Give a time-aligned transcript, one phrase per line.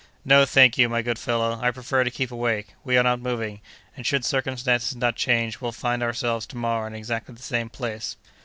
[0.25, 2.69] "No, thank you, my good fellow, I prefer to keep awake.
[2.83, 3.61] We are not moving,
[3.95, 8.17] and should circumstances not change, we'll find ourselves to morrow in exactly the same place."